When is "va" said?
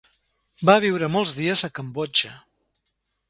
0.69-0.77